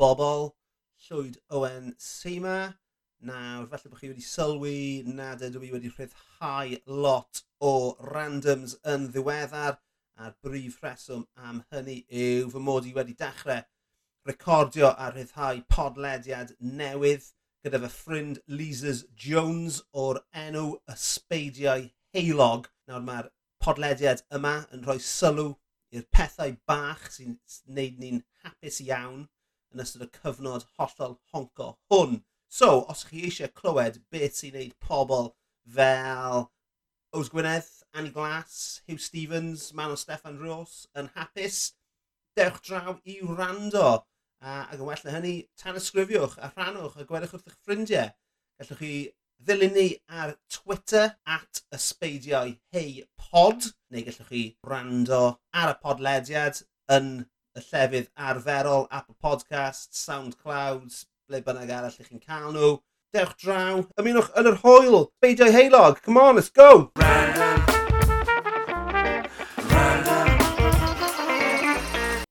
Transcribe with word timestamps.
bobl, 0.00 0.52
Llwyd 1.06 1.38
Owen 1.54 1.94
Seema. 1.98 2.58
Nawr, 3.28 3.66
falle 3.70 3.90
bod 3.90 4.00
chi 4.00 4.10
wedi 4.12 4.24
sylwi 4.24 4.78
nad 5.06 5.42
ydw 5.46 5.64
i 5.66 5.72
wedi 5.74 5.90
rhyddhau 5.90 6.76
lot 7.04 7.42
o 7.70 7.72
randoms 8.12 8.76
yn 8.92 9.08
ddiweddar 9.14 9.78
a'r 10.18 10.36
brif 10.42 10.78
rheswm 10.82 11.24
am 11.48 11.64
hynny 11.72 11.96
yw 12.24 12.52
fy 12.52 12.62
mod 12.68 12.86
i 12.86 12.94
wedi 12.96 13.16
dechrau 13.18 13.64
recordio 14.28 14.90
a 14.90 15.08
rhyddhau 15.14 15.62
podlediad 15.74 16.54
newydd 16.80 17.26
gyda 17.64 17.80
fy 17.84 17.90
ffrind 17.94 18.40
Leasers 18.60 19.04
Jones 19.26 19.80
o'r 20.04 20.20
enw 20.42 20.66
Ysbeidiau 20.94 21.88
Heilog. 22.14 22.68
Nawr 22.90 23.06
mae'r 23.06 23.30
podlediad 23.64 24.22
yma 24.38 24.54
yn 24.74 24.84
rhoi 24.86 24.98
sylw 25.10 25.48
i'r 25.94 26.06
pethau 26.14 26.54
bach 26.70 27.08
sy'n 27.14 27.38
gwneud 27.54 27.98
ni'n 28.02 28.22
hapus 28.44 28.82
iawn 28.84 29.26
yn 29.74 29.82
ystod 29.84 30.06
y 30.06 30.10
cyfnod 30.18 30.66
hollol 30.78 31.18
honco 31.32 31.72
hwn. 31.92 32.22
So, 32.48 32.84
os 32.88 33.04
chi 33.08 33.24
eisiau 33.28 33.52
clywed 33.60 34.00
beth 34.12 34.38
sy'n 34.40 34.56
neud 34.56 34.76
pobl 34.84 35.34
fel 35.74 36.48
Ows 37.16 37.28
Gwynedd, 37.32 37.68
Annie 37.94 38.12
Glass, 38.12 38.82
Hugh 38.86 39.00
Stevens, 39.00 39.72
Manon 39.74 39.96
Steffan 39.96 40.38
Ross 40.40 40.86
yn 40.96 41.10
hapus, 41.14 41.72
dewch 42.36 42.60
draw 42.64 42.96
i 43.04 43.18
wrando. 43.22 44.04
Uh, 44.38 44.64
ac 44.70 44.76
yn 44.76 44.86
well 44.86 45.04
na 45.04 45.14
hynny, 45.16 45.36
tan 45.58 45.78
ysgrifiwch 45.80 46.36
a 46.38 46.50
rhanwch 46.52 46.98
a 47.00 47.06
gwedwch 47.08 47.32
wrth 47.34 47.48
eich 47.50 47.56
ffrindiau. 47.64 48.12
Gallwch 48.60 48.82
chi 48.82 48.92
ddilyn 49.48 49.74
ni 49.74 49.86
ar 50.20 50.34
Twitter 50.52 51.16
at 51.38 51.62
ysbeidiau 51.74 52.52
hei 52.76 53.02
pod, 53.24 53.70
neu 53.90 54.04
gallwch 54.06 54.30
chi 54.30 54.44
rando 54.70 55.22
ar 55.62 55.72
y 55.72 55.78
podlediad 55.82 56.62
yn 56.98 57.10
y 57.58 57.64
llefydd 57.66 58.10
arferol, 58.30 58.86
Apple 58.90 59.16
Podcasts, 59.22 60.04
Soundclouds, 60.06 61.04
ble 61.28 61.42
bynnag 61.46 61.72
arall 61.78 61.98
i 61.98 62.06
chi'n 62.06 62.22
cael 62.22 62.52
nhw. 62.54 62.76
Dewch 63.14 63.34
draw, 63.40 63.82
ymunwch 64.00 64.34
yn 64.36 64.50
yr 64.52 64.60
hwyl, 64.64 65.00
beidio'i 65.24 65.54
heilog, 65.54 66.02
come 66.04 66.20
on, 66.20 66.36
let's 66.36 66.52
go! 66.52 66.90
Brand 66.94 67.27